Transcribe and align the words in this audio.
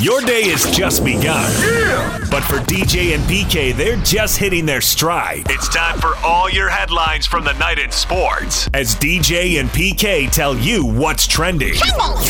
Your 0.00 0.22
day 0.22 0.48
has 0.48 0.64
just 0.74 1.04
begun. 1.04 1.52
Yeah. 1.60 2.18
But 2.30 2.40
for 2.44 2.56
DJ 2.56 3.14
and 3.14 3.22
PK, 3.24 3.76
they're 3.76 3.96
just 3.96 4.38
hitting 4.38 4.64
their 4.64 4.80
stride. 4.80 5.42
It's 5.50 5.68
time 5.68 6.00
for 6.00 6.14
all 6.24 6.48
your 6.48 6.70
headlines 6.70 7.26
from 7.26 7.44
the 7.44 7.52
night 7.54 7.78
in 7.78 7.90
sports 7.90 8.66
as 8.72 8.94
DJ 8.94 9.60
and 9.60 9.68
PK 9.68 10.30
tell 10.30 10.56
you 10.56 10.86
what's 10.86 11.26
trending. 11.26 11.74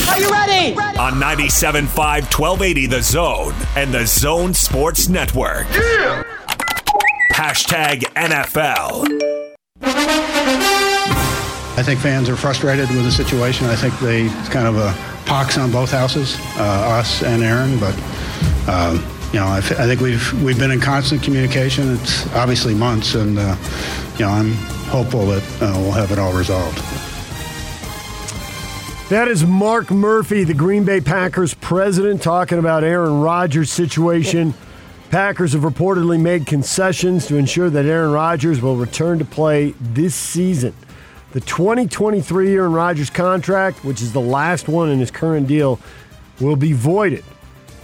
Are 0.08 0.18
you 0.18 0.30
ready? 0.32 0.74
On 0.98 1.12
97.5 1.14 1.96
1280 1.96 2.86
The 2.86 3.02
Zone 3.02 3.54
and 3.76 3.94
The 3.94 4.04
Zone 4.04 4.52
Sports 4.52 5.08
Network. 5.08 5.68
Yeah. 5.72 6.24
Hashtag 7.32 8.00
NFL. 8.14 9.06
I 9.82 11.82
think 11.84 12.00
fans 12.00 12.28
are 12.28 12.36
frustrated 12.36 12.88
with 12.90 13.04
the 13.04 13.12
situation. 13.12 13.66
I 13.68 13.76
think 13.76 13.96
they 14.00 14.22
it's 14.24 14.48
kind 14.48 14.66
of 14.66 14.76
a 14.76 14.92
pox 15.26 15.58
on 15.58 15.70
both 15.70 15.90
houses, 15.90 16.36
uh, 16.56 16.98
us 16.98 17.22
and 17.22 17.42
Aaron. 17.42 17.78
But 17.78 17.94
um, 18.68 18.96
you 19.32 19.38
know, 19.38 19.46
I, 19.46 19.60
think 19.60 20.00
we've 20.00 20.42
we've 20.42 20.58
been 20.58 20.70
in 20.70 20.80
constant 20.80 21.22
communication. 21.22 21.94
It's 21.94 22.26
obviously 22.34 22.74
months, 22.74 23.14
and 23.14 23.38
uh, 23.38 23.56
you 24.18 24.24
know, 24.24 24.32
I'm 24.32 24.52
hopeful 24.90 25.26
that 25.26 25.42
uh, 25.62 25.72
we'll 25.78 25.92
have 25.92 26.10
it 26.10 26.18
all 26.18 26.32
resolved. 26.32 26.78
That 29.08 29.26
is 29.26 29.44
Mark 29.44 29.90
Murphy, 29.90 30.44
the 30.44 30.54
Green 30.54 30.84
Bay 30.84 31.00
Packers 31.00 31.54
president, 31.54 32.22
talking 32.22 32.58
about 32.58 32.84
Aaron 32.84 33.20
Rodgers' 33.20 33.70
situation. 33.70 34.54
Packers 35.10 35.52
have 35.52 35.62
reportedly 35.62 36.20
made 36.20 36.46
concessions 36.46 37.26
to 37.26 37.36
ensure 37.36 37.68
that 37.70 37.86
Aaron 37.86 38.12
Rodgers 38.12 38.60
will 38.60 38.76
return 38.76 39.18
to 39.18 39.24
play 39.24 39.74
this 39.80 40.14
season. 40.14 40.72
The 41.32 41.40
2023 41.40 42.48
year 42.48 42.62
Aaron 42.62 42.72
Rodgers 42.72 43.08
contract, 43.08 43.84
which 43.84 44.02
is 44.02 44.12
the 44.12 44.20
last 44.20 44.68
one 44.68 44.90
in 44.90 44.98
his 44.98 45.12
current 45.12 45.46
deal, 45.46 45.78
will 46.40 46.56
be 46.56 46.72
voided, 46.72 47.24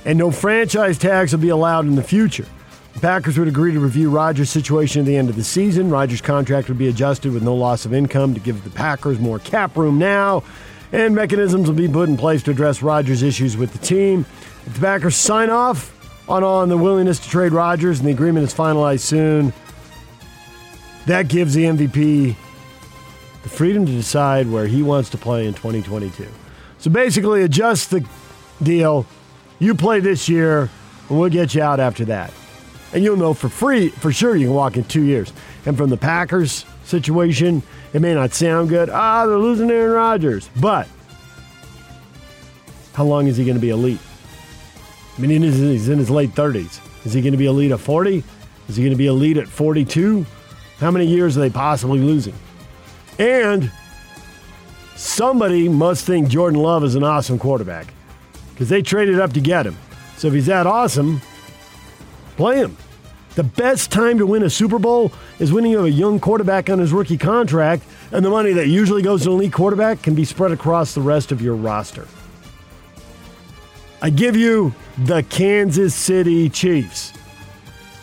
and 0.05 0.19
no 0.19 0.33
franchise 0.33 0.99
tags 0.99 1.33
will 1.33 1.39
be 1.39 1.51
allowed 1.51 1.85
in 1.85 1.95
the 1.95 2.03
future. 2.03 2.47
The 2.95 3.01
Packers 3.01 3.39
would 3.39 3.47
agree 3.47 3.73
to 3.73 3.79
review 3.79 4.11
Rodgers' 4.11 4.51
situation 4.51 5.03
at 5.03 5.07
the 5.07 5.17
end 5.17 5.29
of 5.29 5.37
the 5.37 5.45
season. 5.45 5.91
Rodgers' 5.91 6.21
contract 6.21 6.67
would 6.69 6.79
be 6.79 6.89
adjusted 6.89 7.33
with 7.33 7.45
no 7.45 7.55
loss 7.55 7.85
of 7.85 7.95
income 7.95 8.35
to 8.35 8.41
give 8.41 8.65
the 8.65 8.71
Packers 8.71 9.21
more 9.21 9.39
cap 9.39 9.77
room 9.77 9.97
now, 9.97 10.43
and 10.91 11.15
mechanisms 11.15 11.69
will 11.69 11.77
be 11.77 11.87
put 11.87 12.09
in 12.09 12.17
place 12.17 12.43
to 12.45 12.51
address 12.51 12.83
Rodgers' 12.83 13.23
issues 13.23 13.57
with 13.57 13.73
the 13.73 13.79
team. 13.79 14.27
If 14.67 14.75
the 14.75 14.81
Packers 14.81 15.15
sign 15.15 15.51
off 15.51 15.93
on, 16.29 16.43
on 16.43 16.69
the 16.69 16.77
willingness 16.77 17.21
to 17.21 17.29
trade 17.29 17.53
Rodgers 17.53 18.01
and 18.01 18.09
the 18.09 18.13
agreement 18.13 18.45
is 18.45 18.53
finalized 18.53 19.01
soon, 19.01 19.53
that 21.07 21.29
gives 21.29 21.55
the 21.55 21.63
MVP 21.63 22.35
the 23.47 23.51
freedom 23.51 23.87
to 23.87 23.93
decide 23.93 24.51
where 24.51 24.67
he 24.67 24.83
wants 24.83 25.09
to 25.09 25.17
play 25.17 25.47
in 25.47 25.55
2022. 25.55 26.27
So 26.79 26.91
basically, 26.91 27.43
adjust 27.43 27.91
the 27.93 28.05
deal. 28.61 29.07
You 29.61 29.77
play 29.77 30.01
this 30.01 30.29
year, 30.29 30.69
and 31.09 31.17
we'll 31.17 31.31
get 31.31 31.55
you 31.55 31.63
out 31.63 31.79
after 31.79 32.05
that. 32.07 32.33
And 32.93 33.05
you'll 33.05 33.17
know 33.17 33.35
for 33.35 33.49
free, 33.49 33.91
for 33.91 34.11
sure, 34.11 34.35
you 34.35 34.47
can 34.47 34.55
walk 34.55 34.77
in 34.77 34.83
two 34.83 35.05
years. 35.05 35.33
And 35.65 35.77
from 35.77 35.91
the 35.91 35.97
Packers 35.97 36.65
situation, 36.87 37.63
it 37.93 38.01
may 38.01 38.15
not 38.15 38.35
sound 38.35 38.69
good. 38.69 38.91
Ah, 38.91 39.27
they're 39.27 39.39
losing 39.39 39.71
Aaron 39.71 39.93
Rodgers. 39.93 40.51
But 40.61 40.89
how 42.95 43.05
long 43.05 43.29
is 43.29 43.37
he 43.37 43.45
going 43.45 43.55
to 43.55 43.61
be 43.61 43.71
elite? 43.71 44.01
I 45.17 45.21
mean, 45.21 45.41
he's 45.41 45.89
in 45.89 45.99
his 45.99 46.11
late 46.11 46.31
30s. 46.31 46.81
Is 47.07 47.13
he 47.13 47.21
going 47.23 47.31
to 47.31 47.39
be 47.39 47.47
elite 47.47 47.71
at 47.71 47.79
40? 47.79 48.25
Is 48.69 48.75
he 48.75 48.83
going 48.83 48.91
to 48.91 48.99
be 48.99 49.07
elite 49.07 49.37
at 49.37 49.47
42? 49.47 50.27
How 50.79 50.91
many 50.91 51.07
years 51.07 51.37
are 51.37 51.41
they 51.41 51.51
possibly 51.51 52.01
losing? 52.01 52.35
And 53.19 53.71
somebody 54.95 55.69
must 55.69 56.07
think 56.07 56.29
Jordan 56.29 56.61
Love 56.61 56.85
is 56.85 56.95
an 56.95 57.05
awesome 57.05 57.39
quarterback 57.39 57.87
because 58.53 58.69
they 58.69 58.83
traded 58.83 59.21
up 59.21 59.33
to 59.35 59.41
get 59.41 59.67
him. 59.67 59.77
So 60.17 60.29
if 60.29 60.35
he's 60.35 60.47
that 60.47 60.67
awesome, 60.67 61.21
play 62.37 62.59
him. 62.59 62.77
The 63.35 63.45
best 63.45 63.93
time 63.93 64.17
to 64.19 64.27
win 64.27 64.43
a 64.43 64.51
Super 64.51 64.79
Bowl 64.79 65.13
is 65.39 65.53
when 65.53 65.67
you 65.67 65.77
have 65.77 65.87
a 65.87 65.91
young 65.91 66.19
quarterback 66.19 66.71
on 66.71 66.79
his 66.79 66.91
rookie 66.91 67.19
contract, 67.19 67.83
and 68.11 68.25
the 68.25 68.31
money 68.31 68.55
that 68.55 68.69
usually 68.69 69.03
goes 69.03 69.25
to 69.25 69.31
an 69.31 69.35
elite 69.35 69.53
quarterback 69.53 70.01
can 70.01 70.15
be 70.15 70.25
spread 70.25 70.53
across 70.53 70.95
the 70.95 71.03
rest 71.03 71.33
of 71.33 71.43
your 71.43 71.55
roster. 71.55 72.09
I 74.01 74.09
give 74.09 74.37
you 74.37 74.75
the 74.97 75.23
Kansas 75.25 75.95
City 75.95 76.49
Chiefs. 76.49 77.13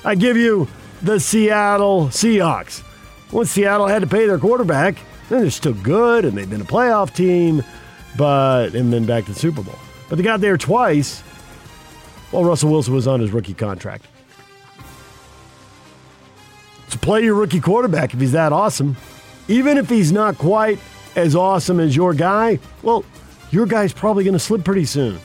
I 0.05 0.13
give 0.13 0.37
you 0.37 0.67
the 1.01 1.19
Seattle 1.19 2.07
Seahawks. 2.07 2.83
Once 3.31 3.49
Seattle 3.49 3.87
had 3.87 4.01
to 4.01 4.07
pay 4.07 4.27
their 4.27 4.37
quarterback, 4.37 4.97
then 5.33 5.41
they're 5.41 5.51
still 5.51 5.73
good 5.73 6.25
and 6.25 6.37
they've 6.37 6.49
been 6.49 6.61
a 6.61 6.65
playoff 6.65 7.13
team, 7.13 7.63
but 8.17 8.75
and 8.75 8.93
then 8.93 9.05
back 9.05 9.25
to 9.25 9.33
the 9.33 9.39
Super 9.39 9.63
Bowl. 9.63 9.79
But 10.09 10.17
they 10.17 10.23
got 10.23 10.41
there 10.41 10.57
twice 10.57 11.21
while 12.31 12.43
Russell 12.43 12.71
Wilson 12.71 12.93
was 12.93 13.07
on 13.07 13.19
his 13.19 13.31
rookie 13.31 13.53
contract. 13.53 14.05
So 16.89 16.99
play 16.99 17.23
your 17.23 17.35
rookie 17.35 17.59
quarterback 17.59 18.13
if 18.13 18.19
he's 18.19 18.33
that 18.33 18.53
awesome. 18.53 18.95
Even 19.47 19.77
if 19.77 19.89
he's 19.89 20.11
not 20.11 20.37
quite 20.37 20.79
as 21.15 21.35
awesome 21.35 21.79
as 21.79 21.95
your 21.95 22.13
guy, 22.13 22.59
well, 22.81 23.03
your 23.51 23.65
guy's 23.65 23.93
probably 23.93 24.23
going 24.23 24.33
to 24.33 24.39
slip 24.39 24.63
pretty 24.63 24.85
soon. 24.85 25.19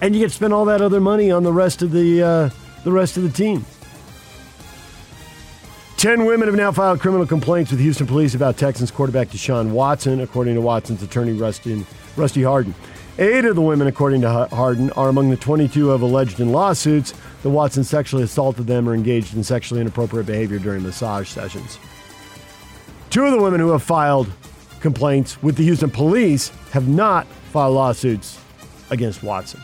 And 0.00 0.14
you 0.14 0.20
get 0.20 0.28
to 0.28 0.34
spend 0.34 0.52
all 0.52 0.64
that 0.66 0.82
other 0.82 1.00
money 1.00 1.30
on 1.30 1.42
the 1.42 1.52
rest 1.52 1.82
of 1.82 1.90
the 1.90 2.22
uh, 2.22 2.50
the 2.84 2.92
rest 2.92 3.16
of 3.16 3.22
the 3.22 3.30
team. 3.30 3.64
Ten 5.96 6.26
women 6.26 6.46
have 6.46 6.56
now 6.56 6.72
filed 6.72 7.00
criminal 7.00 7.26
complaints 7.26 7.70
with 7.70 7.80
Houston 7.80 8.06
police 8.06 8.34
about 8.34 8.58
Texans 8.58 8.90
quarterback 8.90 9.28
Deshaun 9.28 9.70
Watson, 9.70 10.20
according 10.20 10.54
to 10.54 10.60
Watson's 10.60 11.02
attorney 11.02 11.32
Rusty, 11.32 11.86
Rusty 12.16 12.42
Hardin. 12.42 12.74
Eight 13.18 13.46
of 13.46 13.56
the 13.56 13.62
women, 13.62 13.86
according 13.86 14.20
to 14.20 14.46
Hardin, 14.52 14.90
are 14.90 15.08
among 15.08 15.30
the 15.30 15.38
22 15.38 15.90
of 15.90 16.02
alleged 16.02 16.38
in 16.38 16.52
lawsuits 16.52 17.14
that 17.42 17.48
Watson 17.48 17.82
sexually 17.82 18.24
assaulted 18.24 18.66
them 18.66 18.86
or 18.86 18.92
engaged 18.92 19.34
in 19.34 19.42
sexually 19.42 19.80
inappropriate 19.80 20.26
behavior 20.26 20.58
during 20.58 20.82
massage 20.82 21.30
sessions. 21.30 21.78
Two 23.08 23.24
of 23.24 23.32
the 23.32 23.40
women 23.40 23.58
who 23.58 23.70
have 23.70 23.82
filed 23.82 24.30
complaints 24.80 25.42
with 25.42 25.56
the 25.56 25.64
Houston 25.64 25.90
police 25.90 26.50
have 26.72 26.88
not 26.88 27.26
filed 27.52 27.74
lawsuits 27.74 28.38
against 28.90 29.22
Watson. 29.22 29.62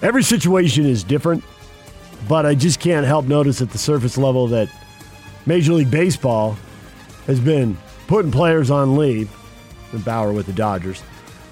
Every 0.00 0.22
situation 0.22 0.86
is 0.86 1.02
different, 1.02 1.42
but 2.28 2.46
I 2.46 2.54
just 2.54 2.80
can't 2.80 3.06
help 3.06 3.26
notice 3.26 3.60
at 3.60 3.70
the 3.70 3.78
surface 3.78 4.16
level 4.16 4.46
that 4.48 4.68
Major 5.46 5.72
League 5.74 5.90
Baseball 5.90 6.56
has 7.26 7.40
been 7.40 7.76
putting 8.06 8.30
players 8.30 8.70
on 8.70 8.96
leave, 8.96 9.30
and 9.92 10.04
Bauer 10.04 10.32
with 10.32 10.46
the 10.46 10.52
Dodgers, 10.52 11.02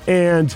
and 0.06 0.54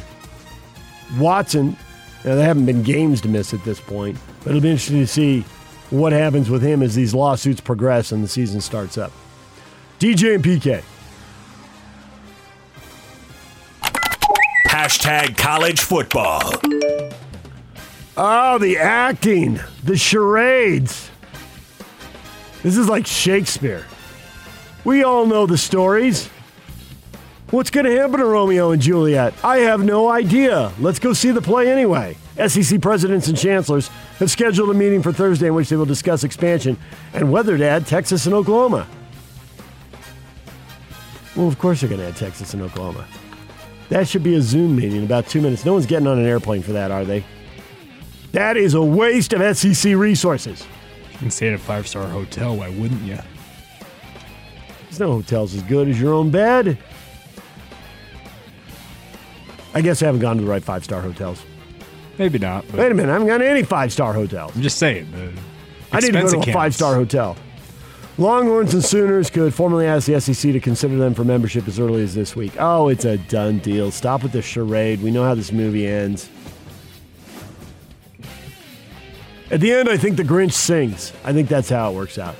Watson. 1.18 1.76
Now, 2.24 2.34
there 2.34 2.44
haven't 2.44 2.66
been 2.66 2.82
games 2.82 3.20
to 3.22 3.28
miss 3.28 3.54
at 3.54 3.62
this 3.64 3.80
point, 3.80 4.18
but 4.40 4.50
it'll 4.50 4.60
be 4.60 4.70
interesting 4.70 5.00
to 5.00 5.06
see 5.06 5.44
what 5.90 6.12
happens 6.12 6.50
with 6.50 6.62
him 6.62 6.82
as 6.82 6.94
these 6.94 7.14
lawsuits 7.14 7.60
progress 7.60 8.10
and 8.10 8.24
the 8.24 8.28
season 8.28 8.60
starts 8.60 8.98
up. 8.98 9.12
DJ 10.00 10.34
and 10.34 10.44
PK. 10.44 10.82
Hashtag 14.66 15.36
college 15.38 15.80
football. 15.80 16.42
Oh, 18.16 18.56
the 18.58 18.78
acting, 18.78 19.60
the 19.84 19.96
charades. 19.96 21.10
This 22.62 22.78
is 22.78 22.88
like 22.88 23.06
Shakespeare. 23.06 23.84
We 24.84 25.04
all 25.04 25.26
know 25.26 25.46
the 25.46 25.58
stories. 25.58 26.28
What's 27.50 27.70
going 27.70 27.86
to 27.86 27.96
happen 27.96 28.18
to 28.18 28.24
Romeo 28.24 28.70
and 28.70 28.80
Juliet? 28.80 29.34
I 29.44 29.58
have 29.58 29.84
no 29.84 30.08
idea. 30.08 30.72
Let's 30.80 30.98
go 30.98 31.12
see 31.12 31.30
the 31.30 31.42
play 31.42 31.70
anyway. 31.70 32.16
SEC 32.46 32.80
presidents 32.80 33.28
and 33.28 33.36
chancellors 33.36 33.88
have 34.18 34.30
scheduled 34.30 34.70
a 34.70 34.74
meeting 34.74 35.02
for 35.02 35.12
Thursday 35.12 35.48
in 35.48 35.54
which 35.54 35.68
they 35.68 35.76
will 35.76 35.86
discuss 35.86 36.24
expansion 36.24 36.76
and 37.12 37.30
whether 37.30 37.56
to 37.56 37.64
add 37.64 37.86
Texas 37.86 38.26
and 38.26 38.34
Oklahoma. 38.34 38.86
Well, 41.36 41.48
of 41.48 41.58
course 41.58 41.80
they're 41.80 41.90
going 41.90 42.00
to 42.00 42.08
add 42.08 42.16
Texas 42.16 42.54
and 42.54 42.62
Oklahoma. 42.62 43.06
That 43.90 44.08
should 44.08 44.22
be 44.22 44.34
a 44.34 44.42
Zoom 44.42 44.74
meeting 44.74 44.96
in 44.96 45.04
about 45.04 45.28
two 45.28 45.40
minutes. 45.40 45.64
No 45.64 45.74
one's 45.74 45.86
getting 45.86 46.08
on 46.08 46.18
an 46.18 46.26
airplane 46.26 46.62
for 46.62 46.72
that, 46.72 46.90
are 46.90 47.04
they? 47.04 47.24
That 48.36 48.58
is 48.58 48.74
a 48.74 48.82
waste 48.82 49.32
of 49.32 49.56
SEC 49.56 49.96
resources. 49.96 50.66
You 51.10 51.18
can 51.20 51.30
stay 51.30 51.48
at 51.48 51.54
a 51.54 51.58
five 51.58 51.88
star 51.88 52.06
hotel. 52.06 52.54
Why 52.54 52.68
wouldn't 52.68 53.00
you? 53.00 53.16
There's 54.82 55.00
no 55.00 55.12
hotels 55.12 55.54
as 55.54 55.62
good 55.62 55.88
as 55.88 55.98
your 55.98 56.12
own 56.12 56.30
bed. 56.30 56.76
I 59.72 59.80
guess 59.80 60.02
I 60.02 60.04
haven't 60.04 60.20
gone 60.20 60.36
to 60.36 60.42
the 60.42 60.50
right 60.50 60.62
five 60.62 60.84
star 60.84 61.00
hotels. 61.00 61.42
Maybe 62.18 62.38
not. 62.38 62.66
But 62.66 62.80
Wait 62.80 62.92
a 62.92 62.94
minute, 62.94 63.08
I 63.08 63.14
haven't 63.14 63.28
gone 63.28 63.40
to 63.40 63.48
any 63.48 63.62
five 63.62 63.90
star 63.90 64.12
hotels. 64.12 64.54
I'm 64.54 64.60
just 64.60 64.76
saying. 64.76 65.08
I 65.90 66.00
need 66.00 66.12
to 66.12 66.20
go 66.20 66.42
to 66.42 66.50
a 66.50 66.52
five 66.52 66.74
star 66.74 66.94
hotel. 66.94 67.38
Longhorns 68.18 68.74
and 68.74 68.84
Sooners 68.84 69.30
could 69.30 69.54
formally 69.54 69.86
ask 69.86 70.08
the 70.08 70.20
SEC 70.20 70.52
to 70.52 70.60
consider 70.60 70.98
them 70.98 71.14
for 71.14 71.24
membership 71.24 71.66
as 71.66 71.80
early 71.80 72.02
as 72.02 72.14
this 72.14 72.36
week. 72.36 72.52
Oh, 72.58 72.88
it's 72.88 73.06
a 73.06 73.16
done 73.16 73.60
deal. 73.60 73.90
Stop 73.90 74.22
with 74.22 74.32
the 74.32 74.42
charade. 74.42 75.00
We 75.00 75.10
know 75.10 75.24
how 75.24 75.34
this 75.34 75.52
movie 75.52 75.86
ends. 75.86 76.28
At 79.50 79.60
the 79.60 79.72
end, 79.72 79.88
I 79.88 79.96
think 79.96 80.16
the 80.16 80.24
Grinch 80.24 80.52
sings. 80.52 81.12
I 81.24 81.32
think 81.32 81.48
that's 81.48 81.68
how 81.68 81.90
it 81.90 81.94
works 81.94 82.18
out. 82.18 82.34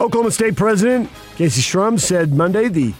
Oklahoma 0.00 0.32
State 0.32 0.56
President 0.56 1.08
Kayse 1.36 1.58
Shrum 1.60 1.98
said 1.98 2.34
Monday 2.34 2.68
the 2.68 2.92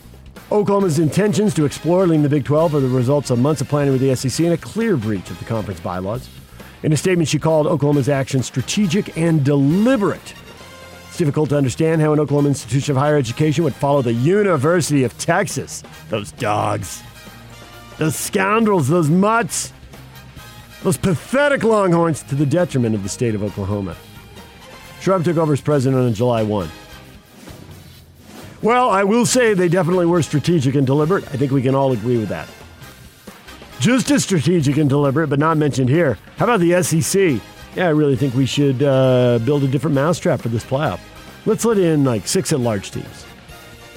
Oklahoma's 0.50 0.98
intentions 0.98 1.52
to 1.54 1.64
explore 1.64 2.06
leaving 2.06 2.22
the 2.22 2.28
Big 2.28 2.44
12 2.44 2.76
are 2.76 2.80
the 2.80 2.88
results 2.88 3.30
of 3.30 3.38
months 3.38 3.60
of 3.60 3.68
planning 3.68 3.92
with 3.92 4.00
the 4.00 4.14
SEC 4.14 4.44
and 4.44 4.54
a 4.54 4.56
clear 4.56 4.96
breach 4.96 5.28
of 5.28 5.38
the 5.38 5.44
conference 5.44 5.80
bylaws. 5.80 6.28
In 6.82 6.92
a 6.92 6.96
statement, 6.96 7.28
she 7.28 7.38
called 7.38 7.66
Oklahoma's 7.66 8.08
action 8.08 8.42
strategic 8.42 9.18
and 9.18 9.44
deliberate. 9.44 10.34
It's 11.08 11.18
difficult 11.18 11.50
to 11.50 11.56
understand 11.56 12.00
how 12.00 12.12
an 12.12 12.20
Oklahoma 12.20 12.48
institution 12.48 12.92
of 12.92 12.96
higher 12.96 13.16
education 13.16 13.64
would 13.64 13.74
follow 13.74 14.02
the 14.02 14.12
University 14.12 15.04
of 15.04 15.16
Texas. 15.18 15.82
Those 16.10 16.32
dogs. 16.32 17.02
Those 17.98 18.16
scoundrels, 18.16 18.88
those 18.88 19.10
mutts. 19.10 19.72
Those 20.84 20.98
pathetic 20.98 21.64
Longhorns 21.64 22.22
to 22.24 22.34
the 22.34 22.44
detriment 22.44 22.94
of 22.94 23.02
the 23.02 23.08
state 23.08 23.34
of 23.34 23.42
Oklahoma. 23.42 23.96
Shrum 25.00 25.24
took 25.24 25.38
over 25.38 25.54
as 25.54 25.62
president 25.62 26.02
on 26.02 26.12
July 26.12 26.42
1. 26.42 26.68
Well, 28.60 28.90
I 28.90 29.02
will 29.02 29.24
say 29.24 29.54
they 29.54 29.70
definitely 29.70 30.04
were 30.04 30.22
strategic 30.22 30.74
and 30.74 30.86
deliberate. 30.86 31.24
I 31.28 31.38
think 31.38 31.52
we 31.52 31.62
can 31.62 31.74
all 31.74 31.92
agree 31.92 32.18
with 32.18 32.28
that. 32.28 32.46
Just 33.80 34.10
as 34.10 34.24
strategic 34.24 34.76
and 34.76 34.86
deliberate, 34.86 35.30
but 35.30 35.38
not 35.38 35.56
mentioned 35.56 35.88
here. 35.88 36.18
How 36.36 36.44
about 36.44 36.60
the 36.60 36.82
SEC? 36.82 37.40
Yeah, 37.74 37.86
I 37.86 37.90
really 37.90 38.14
think 38.14 38.34
we 38.34 38.44
should 38.44 38.82
uh, 38.82 39.38
build 39.38 39.64
a 39.64 39.68
different 39.68 39.94
mousetrap 39.94 40.42
for 40.42 40.50
this 40.50 40.64
playoff. 40.64 41.00
Let's 41.46 41.64
let 41.64 41.78
in 41.78 42.04
like 42.04 42.28
six 42.28 42.52
at 42.52 42.60
large 42.60 42.90
teams. 42.90 43.24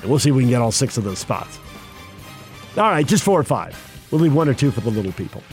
And 0.02 0.10
we'll 0.10 0.20
see 0.20 0.30
if 0.30 0.36
we 0.38 0.44
can 0.44 0.52
get 0.52 0.62
all 0.62 0.72
six 0.72 0.98
of 0.98 1.04
those 1.04 1.20
spots. 1.20 1.60
All 2.78 2.90
right, 2.90 3.06
just 3.06 3.26
four 3.26 3.38
or 3.38 3.44
five. 3.44 3.76
We'll 4.10 4.22
leave 4.22 4.34
one 4.34 4.48
or 4.48 4.54
two 4.54 4.72
for 4.72 4.80
the 4.80 4.90
little 4.90 5.12
people. 5.12 5.44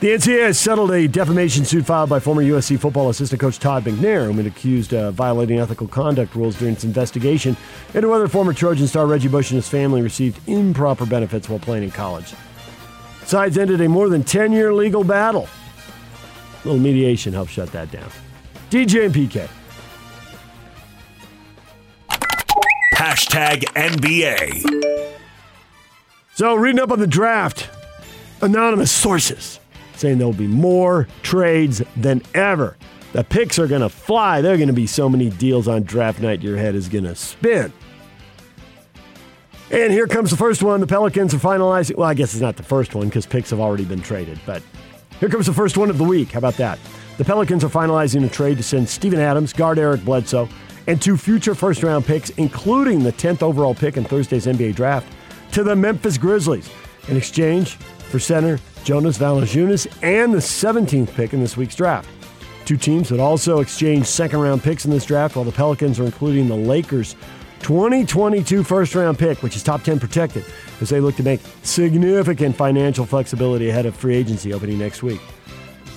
The 0.00 0.08
NCAA 0.08 0.46
has 0.46 0.58
settled 0.58 0.92
a 0.92 1.06
defamation 1.06 1.66
suit 1.66 1.84
filed 1.84 2.08
by 2.08 2.20
former 2.20 2.42
USC 2.42 2.80
football 2.80 3.10
assistant 3.10 3.38
coach 3.38 3.58
Todd 3.58 3.84
McNair, 3.84 4.24
who 4.24 4.32
been 4.32 4.46
accused 4.46 4.94
of 4.94 5.12
violating 5.12 5.58
ethical 5.58 5.86
conduct 5.86 6.34
rules 6.34 6.58
during 6.58 6.72
its 6.72 6.84
investigation 6.84 7.54
into 7.92 8.08
whether 8.08 8.26
former 8.26 8.54
Trojan 8.54 8.86
star 8.86 9.06
Reggie 9.06 9.28
Bush 9.28 9.50
and 9.50 9.56
his 9.56 9.68
family 9.68 10.00
received 10.00 10.40
improper 10.48 11.04
benefits 11.04 11.50
while 11.50 11.58
playing 11.58 11.84
in 11.84 11.90
college. 11.90 12.32
Sides 13.26 13.58
ended 13.58 13.82
a 13.82 13.90
more 13.90 14.08
than 14.08 14.24
10 14.24 14.52
year 14.52 14.72
legal 14.72 15.04
battle. 15.04 15.46
A 16.64 16.66
little 16.66 16.80
mediation 16.80 17.34
helped 17.34 17.50
shut 17.50 17.70
that 17.72 17.90
down. 17.90 18.08
DJ 18.70 19.04
and 19.04 19.14
PK. 19.14 19.50
Hashtag 22.94 23.64
NBA. 23.74 25.18
So, 26.36 26.54
reading 26.54 26.80
up 26.80 26.90
on 26.90 27.00
the 27.00 27.06
draft, 27.06 27.68
anonymous 28.40 28.90
sources 28.90 29.59
saying 30.00 30.18
there 30.18 30.26
will 30.26 30.34
be 30.34 30.46
more 30.46 31.06
trades 31.22 31.82
than 31.96 32.22
ever. 32.34 32.76
The 33.12 33.24
picks 33.24 33.58
are 33.58 33.66
going 33.66 33.80
to 33.82 33.88
fly. 33.88 34.40
There 34.40 34.54
are 34.54 34.56
going 34.56 34.68
to 34.68 34.72
be 34.72 34.86
so 34.86 35.08
many 35.08 35.30
deals 35.30 35.68
on 35.68 35.82
draft 35.82 36.20
night, 36.20 36.42
your 36.42 36.56
head 36.56 36.74
is 36.74 36.88
going 36.88 37.04
to 37.04 37.14
spin. 37.14 37.72
And 39.70 39.92
here 39.92 40.08
comes 40.08 40.30
the 40.30 40.36
first 40.36 40.62
one. 40.62 40.80
The 40.80 40.86
Pelicans 40.86 41.32
are 41.32 41.38
finalizing. 41.38 41.96
Well, 41.96 42.08
I 42.08 42.14
guess 42.14 42.32
it's 42.32 42.42
not 42.42 42.56
the 42.56 42.62
first 42.62 42.94
one 42.94 43.08
because 43.08 43.26
picks 43.26 43.50
have 43.50 43.60
already 43.60 43.84
been 43.84 44.00
traded. 44.00 44.40
But 44.44 44.62
here 45.20 45.28
comes 45.28 45.46
the 45.46 45.52
first 45.52 45.76
one 45.76 45.90
of 45.90 45.98
the 45.98 46.04
week. 46.04 46.32
How 46.32 46.38
about 46.38 46.54
that? 46.54 46.78
The 47.18 47.24
Pelicans 47.24 47.62
are 47.62 47.68
finalizing 47.68 48.24
a 48.24 48.28
trade 48.28 48.56
to 48.56 48.62
send 48.64 48.88
Steven 48.88 49.20
Adams, 49.20 49.52
guard 49.52 49.78
Eric 49.78 50.04
Bledsoe, 50.04 50.48
and 50.88 51.00
two 51.00 51.16
future 51.16 51.54
first 51.54 51.82
round 51.82 52.04
picks, 52.04 52.30
including 52.30 53.04
the 53.04 53.12
10th 53.12 53.42
overall 53.42 53.74
pick 53.74 53.96
in 53.96 54.04
Thursday's 54.04 54.46
NBA 54.46 54.74
draft, 54.74 55.06
to 55.52 55.62
the 55.62 55.76
Memphis 55.76 56.18
Grizzlies 56.18 56.68
in 57.08 57.16
exchange 57.16 57.74
for 57.74 58.18
center 58.18 58.58
Jonas 58.84 59.18
Valanciunas 59.18 59.86
and 60.02 60.32
the 60.32 60.38
17th 60.38 61.14
pick 61.14 61.32
in 61.32 61.40
this 61.40 61.56
week's 61.56 61.76
draft. 61.76 62.08
Two 62.64 62.76
teams 62.76 63.10
would 63.10 63.20
also 63.20 63.60
exchange 63.60 64.06
second 64.06 64.40
round 64.40 64.62
picks 64.62 64.84
in 64.84 64.90
this 64.90 65.04
draft, 65.04 65.36
while 65.36 65.44
the 65.44 65.52
Pelicans 65.52 65.98
are 65.98 66.04
including 66.04 66.48
the 66.48 66.56
Lakers' 66.56 67.16
2022 67.60 68.62
first 68.62 68.94
round 68.94 69.18
pick, 69.18 69.42
which 69.42 69.56
is 69.56 69.62
top 69.62 69.82
10 69.82 69.98
protected, 69.98 70.44
as 70.80 70.88
they 70.88 71.00
look 71.00 71.16
to 71.16 71.22
make 71.22 71.40
significant 71.62 72.56
financial 72.56 73.04
flexibility 73.04 73.68
ahead 73.68 73.86
of 73.86 73.94
free 73.94 74.14
agency 74.14 74.52
opening 74.52 74.78
next 74.78 75.02
week. 75.02 75.20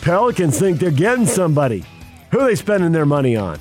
Pelicans 0.02 0.60
think 0.60 0.80
they're 0.80 0.92
getting 0.92 1.26
somebody. 1.26 1.86
Who 2.32 2.40
are 2.40 2.48
they 2.48 2.56
spending 2.56 2.92
their 2.92 3.06
money 3.06 3.36
on? 3.36 3.60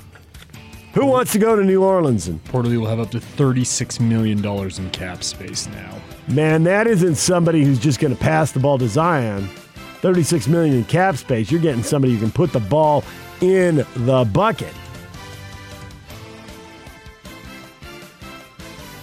Who 0.93 1.05
wants 1.05 1.31
to 1.31 1.39
go 1.39 1.55
to 1.55 1.63
New 1.63 1.83
Orleans? 1.83 2.27
And 2.27 2.43
Portally 2.45 2.77
will 2.77 2.87
have 2.87 2.99
up 2.99 3.11
to 3.11 3.19
$36 3.19 3.99
million 3.99 4.45
in 4.45 4.91
cap 4.91 5.23
space 5.23 5.67
now. 5.67 6.02
Man, 6.27 6.63
that 6.63 6.87
isn't 6.87 7.15
somebody 7.15 7.63
who's 7.63 7.79
just 7.79 7.99
going 7.99 8.15
to 8.15 8.19
pass 8.19 8.51
the 8.51 8.59
ball 8.59 8.77
to 8.77 8.87
Zion. 8.87 9.47
36 10.01 10.47
million 10.47 10.75
in 10.75 10.83
cap 10.83 11.15
space. 11.15 11.49
You're 11.49 11.61
getting 11.61 11.83
somebody 11.83 12.13
who 12.13 12.19
can 12.19 12.31
put 12.31 12.51
the 12.51 12.59
ball 12.59 13.03
in 13.41 13.85
the 13.95 14.29
bucket. 14.33 14.73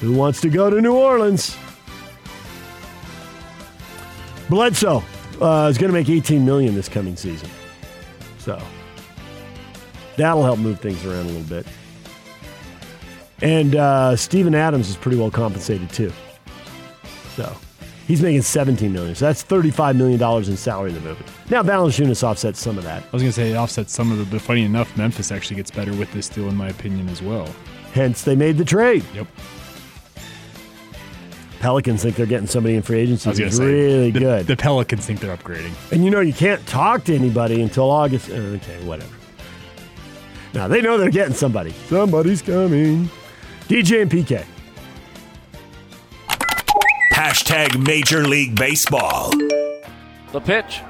Who 0.00 0.12
wants 0.12 0.40
to 0.42 0.48
go 0.48 0.70
to 0.70 0.80
New 0.80 0.94
Orleans? 0.94 1.56
Bledsoe 4.48 5.02
uh, 5.40 5.68
is 5.70 5.78
going 5.78 5.90
to 5.90 5.92
make 5.92 6.08
18 6.08 6.44
million 6.44 6.74
this 6.74 6.88
coming 6.88 7.16
season. 7.16 7.48
So 8.38 8.60
that'll 10.16 10.42
help 10.42 10.58
move 10.58 10.80
things 10.80 11.04
around 11.04 11.26
a 11.26 11.28
little 11.28 11.42
bit. 11.42 11.66
And 13.42 13.76
uh, 13.76 14.16
Steven 14.16 14.54
Adams 14.54 14.88
is 14.88 14.96
pretty 14.96 15.16
well 15.16 15.30
compensated 15.30 15.90
too. 15.90 16.12
So 17.40 17.56
he's 18.06 18.20
making 18.20 18.42
17 18.42 18.92
million. 18.92 19.14
So 19.14 19.24
that's 19.26 19.42
35 19.42 19.96
million 19.96 20.18
dollars 20.18 20.48
in 20.48 20.56
salary 20.56 20.90
in 20.90 20.94
the 20.96 21.00
movie. 21.00 21.24
Now 21.48 21.62
Valanciunas 21.62 22.22
offsets 22.22 22.60
some 22.60 22.76
of 22.76 22.84
that. 22.84 23.02
I 23.02 23.08
was 23.12 23.22
going 23.22 23.32
to 23.32 23.40
say 23.40 23.52
it 23.52 23.56
offsets 23.56 23.92
some 23.94 24.12
of 24.12 24.18
the, 24.18 24.24
but 24.26 24.42
funny 24.42 24.64
enough, 24.64 24.94
Memphis 24.96 25.32
actually 25.32 25.56
gets 25.56 25.70
better 25.70 25.94
with 25.94 26.12
this 26.12 26.28
deal, 26.28 26.48
in 26.48 26.54
my 26.56 26.68
opinion, 26.68 27.08
as 27.08 27.22
well. 27.22 27.48
Hence, 27.94 28.22
they 28.22 28.36
made 28.36 28.58
the 28.58 28.64
trade. 28.64 29.04
Yep. 29.14 29.26
Pelicans 31.60 32.02
think 32.02 32.16
they're 32.16 32.26
getting 32.26 32.46
somebody 32.46 32.74
in 32.74 32.82
free 32.82 33.00
agency 33.00 33.28
I 33.28 33.30
was 33.30 33.38
going 33.38 33.50
who's 33.50 33.58
say 33.58 33.64
really 33.64 34.10
the, 34.10 34.20
good. 34.20 34.46
The 34.46 34.56
Pelicans 34.56 35.04
think 35.04 35.20
they're 35.20 35.36
upgrading. 35.36 35.72
and 35.92 36.04
you 36.04 36.10
know 36.10 36.20
you 36.20 36.32
can't 36.32 36.64
talk 36.66 37.04
to 37.04 37.14
anybody 37.14 37.60
until 37.62 37.90
August. 37.90 38.30
Okay, 38.30 38.84
whatever. 38.84 39.14
Now 40.54 40.68
they 40.68 40.80
know 40.80 40.98
they're 40.98 41.10
getting 41.10 41.34
somebody. 41.34 41.72
Somebody's 41.88 42.42
coming. 42.42 43.10
DJ 43.68 44.02
and 44.02 44.10
PK. 44.10 44.44
Hashtag 47.40 47.86
Major 47.86 48.28
League 48.28 48.54
Baseball. 48.54 49.30
The 50.32 50.40
pitch. 50.40 50.82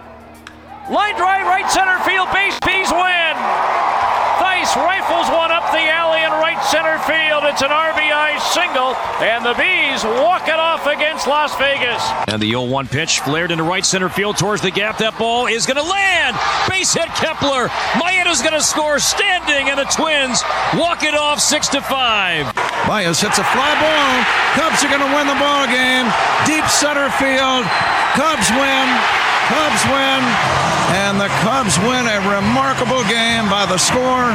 Line 0.91 1.15
drive, 1.15 1.47
right 1.47 1.71
center 1.71 1.99
field, 2.03 2.27
base, 2.33 2.59
bees 2.67 2.91
win. 2.91 3.35
Thaiss 4.43 4.75
rifles 4.75 5.31
one 5.31 5.53
up 5.53 5.71
the 5.71 5.79
alley 5.79 6.23
in 6.23 6.31
right 6.33 6.61
center 6.65 6.99
field. 7.07 7.45
It's 7.45 7.63
an 7.63 7.69
RBI 7.69 8.41
single, 8.53 8.97
and 9.23 9.45
the 9.45 9.55
Bees 9.55 10.03
walk 10.03 10.49
it 10.49 10.59
off 10.59 10.87
against 10.87 11.29
Las 11.29 11.57
Vegas. 11.57 12.03
And 12.27 12.43
the 12.43 12.51
0 12.51 12.65
1 12.65 12.89
pitch 12.89 13.21
flared 13.21 13.53
into 13.53 13.63
right 13.63 13.87
center 13.87 14.09
field 14.09 14.37
towards 14.37 14.61
the 14.61 14.73
gap. 14.73 14.99
That 14.99 15.17
ball 15.19 15.47
is 15.47 15.67
going 15.67 15.77
to 15.77 15.89
land. 15.89 16.37
Base 16.69 16.93
hit 16.93 17.09
Kepler. 17.15 17.69
Maeda's 17.95 18.43
going 18.43 18.55
to 18.55 18.63
score 18.63 18.99
standing, 18.99 19.69
and 19.71 19.79
the 19.79 19.85
Twins 19.85 20.43
walk 20.75 21.05
it 21.05 21.15
off 21.15 21.39
6 21.39 21.69
to 21.69 21.81
5. 21.81 22.60
Baez 22.91 23.23
hits 23.23 23.39
a 23.39 23.47
fly 23.55 23.71
ball. 23.79 24.15
Cubs 24.59 24.83
are 24.83 24.91
going 24.91 24.99
to 24.99 25.15
win 25.15 25.31
the 25.31 25.39
ball 25.39 25.63
game. 25.71 26.11
Deep 26.43 26.67
center 26.67 27.07
field. 27.23 27.63
Cubs 28.19 28.51
win. 28.51 28.87
Cubs 29.47 29.83
win. 29.87 30.19
And 30.99 31.15
the 31.15 31.31
Cubs 31.47 31.79
win 31.87 32.11
a 32.11 32.19
remarkable 32.27 33.07
game 33.07 33.47
by 33.47 33.63
the 33.63 33.79
score 33.79 34.35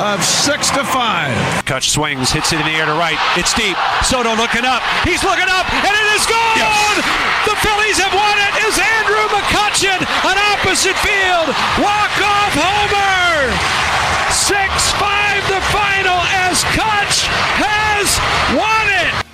of 0.00 0.24
6 0.24 0.80
to 0.80 0.82
5. 0.82 1.68
Kutch 1.68 1.92
swings, 1.92 2.32
hits 2.32 2.56
it 2.56 2.60
in 2.60 2.64
the 2.64 2.72
air 2.72 2.88
to 2.88 2.96
right. 2.96 3.20
It's 3.36 3.52
deep. 3.52 3.76
Soto 4.00 4.32
looking 4.32 4.64
up. 4.64 4.80
He's 5.04 5.20
looking 5.20 5.52
up, 5.52 5.68
and 5.68 5.92
it 5.92 6.08
is 6.16 6.24
gone! 6.24 7.04
The 7.44 7.52
Phillies 7.60 8.00
have 8.00 8.16
won 8.16 8.36
it. 8.48 8.64
Is 8.64 8.80
Andrew 8.80 9.28
McCutchen 9.28 10.00
on 10.24 10.40
opposite 10.56 10.96
field? 11.04 11.52
Walk 11.84 12.16
off 12.16 12.52
homer. 12.56 13.87
Six 14.32 14.92
five 14.92 15.42
the 15.48 15.60
final 15.72 16.18
as 16.44 16.62
Kutch 16.64 17.26
has 17.58 18.18
won 18.56 18.88
it. 18.88 19.24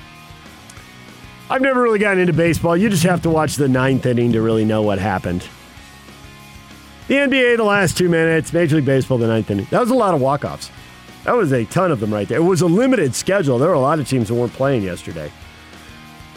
I've 1.51 1.63
never 1.63 1.83
really 1.83 1.99
gotten 1.99 2.21
into 2.21 2.33
baseball. 2.33 2.77
You 2.77 2.89
just 2.89 3.03
have 3.03 3.23
to 3.23 3.31
watch 3.31 3.57
the 3.57 3.69
ninth 3.69 4.07
inning 4.07 4.33
to 4.33 4.41
really 4.41 4.65
know 4.65 4.83
what 4.83 4.99
happened. 4.99 5.47
The 7.09 7.17
NBA, 7.17 7.59
the 7.59 7.65
last 7.65 7.99
two 7.99 8.09
minutes. 8.09 8.53
Major 8.53 8.77
League 8.77 8.87
Baseball, 8.87 9.19
the 9.19 9.27
ninth 9.27 9.51
inning. 9.51 9.67
That 9.71 9.81
was 9.81 9.91
a 9.91 9.95
lot 9.95 10.15
of 10.15 10.21
walk-offs. 10.21 10.71
That 11.25 11.37
was 11.37 11.53
a 11.53 11.65
ton 11.67 11.91
of 11.91 12.01
them 12.01 12.13
right 12.13 12.27
there. 12.27 12.39
It 12.39 12.45
was 12.45 12.63
a 12.63 12.67
limited 12.67 13.15
schedule. 13.15 13.59
There 13.59 13.69
were 13.69 13.75
a 13.75 13.81
lot 13.81 13.99
of 13.99 14.09
teams 14.09 14.29
that 14.29 14.35
weren't 14.35 14.53
playing 14.53 14.83
yesterday. 14.83 15.31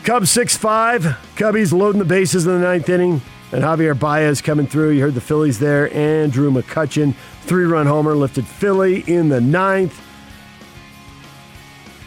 Cubs 0.03 0.29
6-5. 0.35 1.15
Cubbies 1.35 1.71
loading 1.71 1.99
the 1.99 2.05
bases 2.05 2.45
in 2.45 2.53
the 2.53 2.59
ninth 2.59 2.89
inning. 2.89 3.21
And 3.51 3.63
Javier 3.63 3.97
Baez 3.97 4.41
coming 4.41 4.67
through. 4.67 4.91
You 4.91 5.01
heard 5.03 5.13
the 5.13 5.21
Phillies 5.21 5.57
there. 5.59 5.93
Andrew 5.93 6.51
McCutchen, 6.51 7.13
three-run 7.43 7.87
homer, 7.87 8.15
lifted 8.15 8.45
Philly 8.45 9.03
in 9.07 9.29
the 9.29 9.39
ninth. 9.39 10.01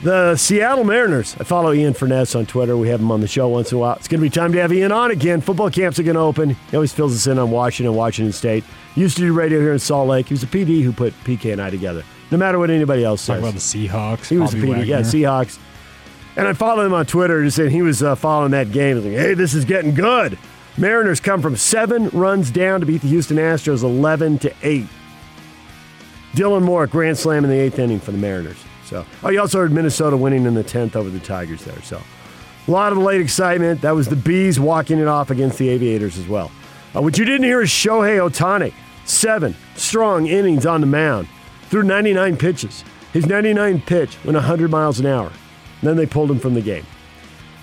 The 0.03 0.35
Seattle 0.37 0.85
Mariners. 0.85 1.37
I 1.39 1.45
follow 1.45 1.73
Ian 1.75 1.93
Furness 1.93 2.35
on 2.35 2.47
Twitter. 2.47 2.75
We 2.77 2.89
have 2.89 3.01
him 3.01 3.11
on 3.11 3.21
the 3.21 3.29
show 3.29 3.49
once 3.49 3.71
in 3.71 3.77
a 3.77 3.81
while. 3.81 3.97
It's 3.97 4.09
going 4.09 4.21
to 4.21 4.23
be 4.25 4.31
time 4.31 4.51
to 4.53 4.61
have 4.61 4.73
Ian 4.73 4.93
on 4.93 5.11
again. 5.11 5.43
Football 5.43 5.71
camps 5.71 5.99
are 5.99 6.03
going 6.03 6.15
to 6.15 6.21
open. 6.23 6.51
He 6.71 6.77
always 6.77 6.93
fills 6.93 7.15
us 7.15 7.27
in 7.27 7.39
on 7.39 7.51
Washington, 7.51 7.95
Washington 7.95 8.33
State. 8.33 8.65
Used 8.95 9.17
to 9.17 9.23
do 9.23 9.33
radio 9.35 9.61
here 9.61 9.73
in 9.75 9.79
Salt 9.79 10.09
Lake. 10.09 10.29
He 10.29 10.35
was 10.35 10.43
a 10.43 10.47
PD 10.47 10.83
who 10.83 10.93
put 10.93 11.13
PK 11.25 11.53
and 11.53 11.61
I 11.61 11.69
together. 11.69 12.03
No 12.31 12.39
matter 12.39 12.59
what 12.59 12.71
anybody 12.71 13.05
else 13.05 13.25
Talk 13.27 13.37
says. 13.37 13.43
about 13.43 13.55
the 13.55 13.61
Seahawks. 13.61 14.29
he 14.29 14.39
was 14.39 14.55
a 14.55 14.57
Bobby 14.57 14.69
PD. 14.69 14.87
Yeah, 14.87 15.01
Seahawks. 15.01 15.59
And 16.37 16.49
I 16.49 16.55
followed 16.55 16.87
him 16.87 16.95
on 16.95 17.05
Twitter 17.05 17.43
just 17.45 17.57
saying 17.59 17.71
he 17.71 17.83
was 17.83 18.03
uh, 18.03 18.15
following 18.15 18.53
that 18.53 18.73
game. 18.73 19.03
Like, 19.03 19.13
hey, 19.13 19.35
this 19.35 19.53
is 19.53 19.65
getting 19.67 19.95
good. 19.95 20.39
Mariners 20.77 21.21
come 21.21 21.43
from 21.43 21.57
seven 21.57 22.09
runs 22.11 22.51
down 22.51 22.81
to 22.81 22.87
beat 22.87 23.03
the 23.03 23.09
Houston 23.09 23.37
Astros 23.37 23.83
11 23.83 24.39
to 24.41 24.55
8. 24.63 24.87
Dylan 26.33 26.63
Moore, 26.63 26.87
grand 26.87 27.19
slam 27.19 27.45
in 27.45 27.51
the 27.51 27.59
eighth 27.59 27.79
inning 27.79 28.01
for 28.01 28.13
the 28.13 28.19
Mariners. 28.19 28.57
So, 28.85 29.05
oh, 29.23 29.31
you 29.31 29.41
also 29.41 29.59
heard 29.59 29.73
Minnesota 29.73 30.17
winning 30.17 30.47
in 30.47 30.55
the 30.55 30.65
10th 30.65 30.97
over 30.97 31.11
the 31.11 31.21
Tigers 31.21 31.65
there. 31.65 31.81
So, 31.83 32.01
a 32.67 32.71
lot 32.71 32.93
of 32.93 32.99
late 32.99 33.21
excitement. 33.21 33.81
That 33.81 33.93
was 33.93 34.09
the 34.09 34.17
Bees 34.17 34.61
walking 34.61 34.99
it 34.99 35.09
off 35.09 35.31
against 35.31 35.59
the 35.59 35.69
Aviators 35.69 36.19
as 36.19 36.29
well. 36.29 36.51
Uh, 36.95 37.03
what 37.03 37.19
you 37.19 37.25
didn't 37.25 37.45
hear 37.45 37.63
is 37.63 37.69
Shohei 37.69 38.19
Ohtani, 38.19 38.73
seven 39.05 39.57
strong 39.77 40.27
innings 40.27 40.67
on 40.67 40.81
the 40.81 40.87
mound, 40.87 41.29
threw 41.63 41.83
99 41.83 42.37
pitches. 42.37 42.85
His 43.13 43.27
99 43.27 43.81
pitch 43.83 44.17
went 44.25 44.37
100 44.37 44.71
miles 44.71 45.01
an 45.01 45.07
hour. 45.07 45.33
Then 45.83 45.97
they 45.97 46.07
pulled 46.07 46.31
him 46.31 46.39
from 46.39 46.55
the 46.55 46.61
game. 46.61 46.87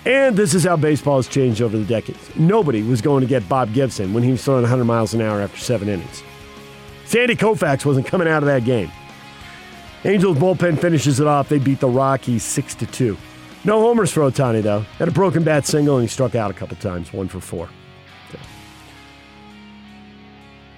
And 0.04 0.36
this 0.36 0.54
is 0.54 0.64
how 0.64 0.76
baseball 0.76 1.16
has 1.16 1.28
changed 1.28 1.60
over 1.60 1.76
the 1.76 1.84
decades. 1.84 2.34
Nobody 2.36 2.82
was 2.82 3.00
going 3.00 3.20
to 3.20 3.26
get 3.26 3.48
Bob 3.48 3.72
Gibson 3.72 4.12
when 4.14 4.22
he 4.22 4.30
was 4.30 4.42
throwing 4.42 4.62
100 4.62 4.84
miles 4.84 5.14
an 5.14 5.20
hour 5.20 5.40
after 5.40 5.58
seven 5.58 5.88
innings. 5.88 6.22
Sandy 7.04 7.34
Koufax 7.36 7.84
wasn't 7.84 8.06
coming 8.06 8.28
out 8.28 8.42
of 8.42 8.46
that 8.46 8.64
game. 8.64 8.90
Angels 10.04 10.38
bullpen 10.38 10.78
finishes 10.78 11.20
it 11.20 11.26
off. 11.26 11.48
They 11.48 11.58
beat 11.58 11.80
the 11.80 11.88
Rockies 11.88 12.44
6 12.44 12.76
to 12.76 12.86
2. 12.86 13.16
No 13.64 13.80
homers 13.80 14.12
for 14.12 14.20
Ohtani, 14.20 14.62
though. 14.62 14.80
Had 14.98 15.08
a 15.08 15.12
broken 15.12 15.42
bat 15.42 15.66
single 15.66 15.96
and 15.96 16.04
he 16.04 16.08
struck 16.08 16.34
out 16.34 16.50
a 16.50 16.54
couple 16.54 16.76
times, 16.76 17.12
one 17.12 17.28
for 17.28 17.40
four. 17.40 17.68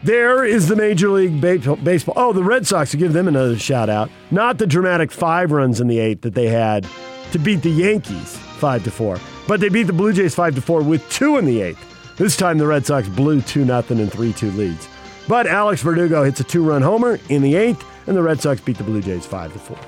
There 0.03 0.47
is 0.47 0.67
the 0.67 0.77
Major 0.77 1.11
League 1.11 1.43
Baseball. 1.43 2.15
Oh, 2.17 2.33
the 2.33 2.43
Red 2.43 2.67
Sox, 2.67 2.91
to 2.93 2.97
give 2.97 3.13
them 3.13 3.29
another 3.29 3.59
shout 3.59 3.91
out. 3.91 4.11
Not 4.31 4.57
the 4.57 4.67
dramatic 4.67 5.13
five 5.13 5.53
runs 5.53 5.79
in 5.79 5.89
the 5.89 5.99
eighth 5.99 6.23
that 6.23 6.35
they 6.35 6.49
had 6.49 6.89
to 7.33 7.39
beat 7.39 7.61
the 7.63 7.71
Yankees 7.71 8.41
five 8.61 8.85
to 8.85 8.91
four, 8.91 9.19
but 9.49 9.59
they 9.61 9.69
beat 9.69 9.85
the 9.85 9.93
Blue 9.93 10.13
Jays 10.13 10.35
five 10.35 10.55
to 10.55 10.61
four 10.61 10.83
with 10.83 11.09
two 11.11 11.39
in 11.39 11.47
the 11.47 11.61
eighth. 11.63 11.85
This 12.17 12.37
time 12.37 12.59
the 12.59 12.67
Red 12.67 12.85
Sox 12.85 13.09
blew 13.09 13.41
two 13.41 13.65
nothing 13.65 13.99
and 13.99 14.13
three 14.13 14.33
two 14.33 14.51
leads. 14.53 14.87
But 15.27 15.47
Alex 15.47 15.83
Verdugo 15.83 16.23
hits 16.23 16.41
a 16.41 16.45
two 16.45 16.63
run 16.63 16.83
homer 16.83 17.19
in 17.29 17.43
the 17.43 17.55
eighth, 17.57 17.85
and 18.07 18.17
the 18.17 18.23
Red 18.23 18.41
Sox 18.41 18.61
beat 18.61 18.77
the 18.77 18.85
Blue 18.85 19.01
Jays 19.01 19.27
five 19.27 19.53
to 19.53 19.59
four. 19.59 19.79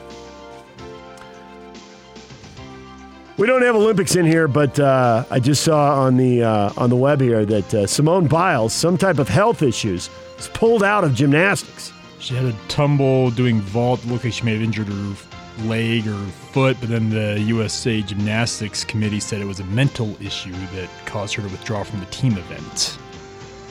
We 3.38 3.46
don't 3.46 3.62
have 3.62 3.74
Olympics 3.74 4.14
in 4.14 4.24
here, 4.26 4.46
but 4.46 4.78
uh, 4.78 5.24
I 5.30 5.40
just 5.40 5.64
saw 5.64 6.00
on 6.04 6.16
the 6.16 6.42
uh, 6.42 6.72
on 6.76 6.90
the 6.90 6.96
web 6.96 7.20
here 7.20 7.44
that 7.44 7.74
uh, 7.74 7.86
Simone 7.86 8.28
Biles, 8.28 8.72
some 8.72 8.96
type 8.96 9.18
of 9.18 9.28
health 9.28 9.62
issues, 9.62 10.10
was 10.36 10.48
pulled 10.48 10.82
out 10.82 11.02
of 11.02 11.14
gymnastics. 11.14 11.92
She 12.18 12.34
had 12.34 12.44
a 12.44 12.56
tumble 12.68 13.30
doing 13.30 13.60
vault. 13.60 14.04
Looked 14.06 14.24
like 14.24 14.32
she 14.32 14.44
may 14.44 14.52
have 14.52 14.62
injured 14.62 14.86
her 14.86 15.14
leg 15.60 16.06
or 16.06 16.18
foot, 16.52 16.76
but 16.80 16.88
then 16.88 17.10
the 17.10 17.40
USA 17.40 18.02
Gymnastics 18.02 18.84
Committee 18.84 19.20
said 19.20 19.40
it 19.40 19.46
was 19.46 19.60
a 19.60 19.64
mental 19.64 20.16
issue 20.22 20.52
that 20.74 20.88
caused 21.06 21.34
her 21.34 21.42
to 21.42 21.48
withdraw 21.48 21.82
from 21.82 22.00
the 22.00 22.06
team 22.06 22.36
event. 22.36 22.98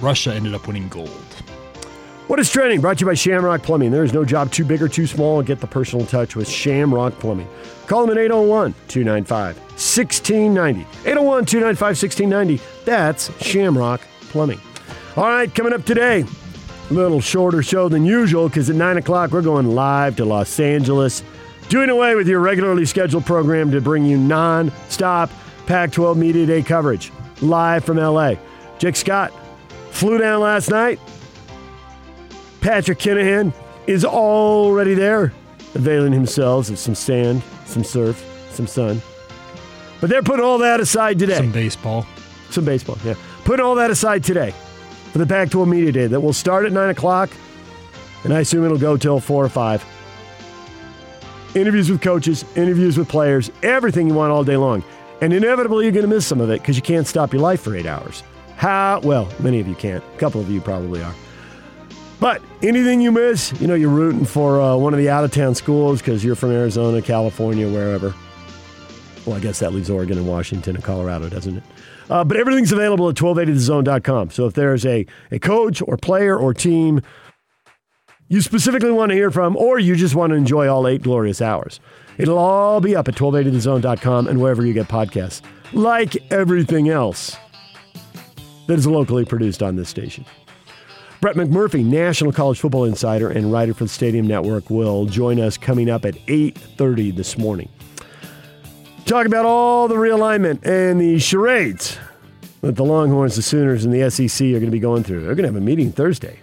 Russia 0.01 0.33
ended 0.33 0.53
up 0.53 0.67
winning 0.67 0.87
gold. 0.87 1.09
What 2.27 2.39
is 2.39 2.49
trending? 2.49 2.79
Brought 2.79 2.99
to 2.99 3.01
you 3.01 3.07
by 3.07 3.13
Shamrock 3.13 3.61
Plumbing. 3.61 3.91
There 3.91 4.05
is 4.05 4.13
no 4.13 4.23
job 4.23 4.51
too 4.51 4.63
big 4.63 4.81
or 4.81 4.87
too 4.87 5.05
small. 5.05 5.41
Get 5.41 5.59
the 5.59 5.67
personal 5.67 6.05
touch 6.05 6.35
with 6.35 6.47
Shamrock 6.47 7.19
Plumbing. 7.19 7.47
Call 7.87 8.05
them 8.05 8.17
at 8.17 8.23
801 8.23 8.73
295 8.87 9.57
1690. 9.57 10.81
801 11.01 11.45
295 11.45 11.81
1690. 11.81 12.63
That's 12.85 13.45
Shamrock 13.45 14.01
Plumbing. 14.29 14.61
All 15.17 15.25
right, 15.25 15.53
coming 15.53 15.73
up 15.73 15.83
today, 15.83 16.23
a 16.89 16.93
little 16.93 17.19
shorter 17.19 17.61
show 17.61 17.89
than 17.89 18.05
usual 18.05 18.47
because 18.47 18.69
at 18.69 18.77
9 18.77 18.95
o'clock 18.95 19.31
we're 19.31 19.41
going 19.41 19.67
live 19.67 20.15
to 20.15 20.23
Los 20.23 20.57
Angeles, 20.57 21.23
doing 21.71 21.89
away 21.89 22.15
with 22.15 22.27
your 22.27 22.41
regularly 22.41 22.85
scheduled 22.85 23.25
program 23.25 23.71
to 23.71 23.79
bring 23.79 24.05
you 24.05 24.17
non 24.17 24.71
stop 24.89 25.31
Pac 25.65 25.93
12 25.93 26.17
Media 26.17 26.45
Day 26.45 26.61
coverage 26.61 27.11
live 27.41 27.85
from 27.85 27.95
LA. 27.97 28.33
Jake 28.77 28.97
Scott 28.97 29.31
flew 29.91 30.17
down 30.17 30.41
last 30.41 30.69
night 30.69 30.99
Patrick 32.59 32.99
Kinahan 32.99 33.53
is 33.87 34.03
already 34.03 34.93
there, 34.93 35.33
availing 35.73 36.11
himself 36.11 36.69
of 36.69 36.77
some 36.77 36.93
sand, 36.93 37.41
some 37.65 37.85
surf, 37.85 38.21
some 38.51 38.67
sun. 38.67 39.01
But 40.01 40.09
they're 40.09 40.21
putting 40.21 40.43
all 40.43 40.57
that 40.57 40.81
aside 40.81 41.19
today. 41.19 41.37
Some 41.37 41.53
baseball. 41.53 42.05
Some 42.49 42.65
baseball, 42.65 42.97
yeah. 43.05 43.15
Putting 43.45 43.65
all 43.65 43.75
that 43.75 43.89
aside 43.89 44.23
today 44.25 44.53
for 45.11 45.19
the 45.19 45.25
Pac 45.25 45.49
12 45.51 45.67
Media 45.69 45.91
Day 45.93 46.07
that 46.07 46.19
will 46.19 46.33
start 46.33 46.65
at 46.65 46.73
9 46.73 46.89
o'clock, 46.89 47.29
and 48.25 48.33
I 48.33 48.41
assume 48.41 48.65
it'll 48.65 48.77
go 48.77 48.97
till 48.97 49.21
4 49.21 49.45
or 49.45 49.49
5. 49.49 49.85
Interviews 51.53 51.89
with 51.89 52.01
coaches, 52.01 52.45
interviews 52.55 52.97
with 52.97 53.09
players, 53.09 53.51
everything 53.61 54.07
you 54.07 54.13
want 54.13 54.31
all 54.31 54.43
day 54.43 54.57
long. 54.57 54.83
And 55.21 55.33
inevitably, 55.33 55.85
you're 55.85 55.91
going 55.91 56.07
to 56.07 56.13
miss 56.13 56.25
some 56.25 56.39
of 56.39 56.49
it 56.49 56.61
because 56.61 56.75
you 56.75 56.81
can't 56.81 57.05
stop 57.05 57.33
your 57.33 57.41
life 57.41 57.61
for 57.61 57.75
eight 57.75 57.85
hours. 57.85 58.23
How? 58.55 59.01
Well, 59.03 59.27
many 59.39 59.59
of 59.59 59.67
you 59.67 59.75
can't. 59.75 60.03
A 60.03 60.17
couple 60.17 60.39
of 60.39 60.49
you 60.49 60.61
probably 60.61 61.03
are. 61.03 61.13
But 62.19 62.41
anything 62.61 63.01
you 63.01 63.11
miss, 63.11 63.51
you 63.59 63.67
know, 63.67 63.73
you're 63.73 63.89
rooting 63.89 64.25
for 64.25 64.61
uh, 64.61 64.75
one 64.77 64.93
of 64.93 64.99
the 64.99 65.09
out 65.09 65.23
of 65.23 65.31
town 65.31 65.55
schools 65.55 65.99
because 66.01 66.23
you're 66.23 66.35
from 66.35 66.51
Arizona, 66.51 67.01
California, 67.01 67.67
wherever. 67.67 68.13
Well, 69.25 69.35
I 69.35 69.39
guess 69.39 69.59
that 69.59 69.73
leaves 69.73 69.89
Oregon 69.89 70.17
and 70.17 70.27
Washington 70.27 70.75
and 70.75 70.83
Colorado, 70.83 71.29
doesn't 71.29 71.57
it? 71.57 71.63
Uh, 72.09 72.23
but 72.23 72.37
everything's 72.37 72.71
available 72.71 73.09
at 73.09 73.15
1280thezone.com. 73.15 74.29
So 74.29 74.45
if 74.45 74.53
there's 74.53 74.85
a, 74.85 75.05
a 75.31 75.39
coach 75.39 75.81
or 75.81 75.97
player 75.97 76.37
or 76.37 76.53
team 76.53 77.01
you 78.31 78.39
specifically 78.39 78.93
want 78.93 79.09
to 79.09 79.15
hear 79.15 79.29
from, 79.29 79.57
or 79.57 79.77
you 79.77 79.93
just 79.93 80.15
want 80.15 80.31
to 80.31 80.37
enjoy 80.37 80.65
all 80.65 80.87
eight 80.87 81.01
glorious 81.01 81.41
hours, 81.41 81.81
it'll 82.17 82.37
all 82.37 82.79
be 82.79 82.95
up 82.95 83.09
at 83.09 83.15
1280thezone.com 83.15 84.25
and 84.25 84.39
wherever 84.39 84.65
you 84.65 84.71
get 84.71 84.87
podcasts, 84.87 85.41
like 85.73 86.15
everything 86.31 86.87
else 86.87 87.35
that 88.67 88.79
is 88.79 88.87
locally 88.87 89.25
produced 89.25 89.61
on 89.61 89.75
this 89.75 89.89
station. 89.89 90.23
Brett 91.19 91.35
McMurphy, 91.35 91.83
National 91.83 92.31
College 92.31 92.61
Football 92.61 92.85
Insider 92.85 93.29
and 93.29 93.51
writer 93.51 93.73
for 93.73 93.83
the 93.83 93.89
Stadium 93.89 94.27
Network, 94.27 94.69
will 94.69 95.07
join 95.07 95.37
us 95.37 95.57
coming 95.57 95.89
up 95.89 96.05
at 96.05 96.15
8.30 96.27 97.13
this 97.13 97.37
morning. 97.37 97.67
Talk 99.03 99.25
about 99.25 99.45
all 99.45 99.89
the 99.89 99.95
realignment 99.95 100.65
and 100.65 101.01
the 101.01 101.19
charades 101.19 101.97
that 102.61 102.77
the 102.77 102.85
Longhorns, 102.85 103.35
the 103.35 103.41
Sooners, 103.41 103.83
and 103.83 103.93
the 103.93 104.09
SEC 104.09 104.47
are 104.47 104.51
going 104.51 104.65
to 104.65 104.71
be 104.71 104.79
going 104.79 105.03
through. 105.03 105.19
They're 105.19 105.35
going 105.35 105.43
to 105.43 105.53
have 105.53 105.61
a 105.61 105.65
meeting 105.65 105.91
Thursday. 105.91 106.39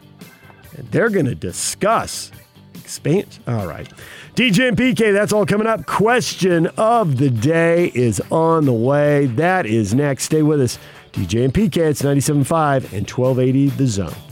They're 0.91 1.11
going 1.11 1.27
to 1.27 1.35
discuss 1.35 2.31
expansion. 2.75 3.43
All 3.47 3.67
right. 3.67 3.89
DJ 4.35 4.69
and 4.69 4.77
PK, 4.77 5.13
that's 5.13 5.33
all 5.33 5.45
coming 5.45 5.67
up. 5.67 5.87
Question 5.87 6.69
of 6.79 7.19
the 7.19 7.31
day 7.31 7.91
is 7.95 8.21
on 8.31 8.65
the 8.65 8.73
way. 8.73 9.27
That 9.27 9.67
is 9.67 9.95
next. 9.95 10.25
Stay 10.25 10.43
with 10.43 10.61
us. 10.61 10.79
DJ 11.13 11.45
and 11.45 11.53
PK, 11.53 11.79
it's 11.79 12.03
97.5 12.03 12.93
and 12.93 13.11
1280 13.11 13.69
The 13.71 13.87
Zone. 13.87 14.28